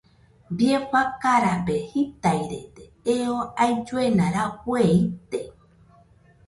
[0.59, 2.85] Bie fakarabe jitairede
[3.17, 5.45] eo ailluena rafue ite.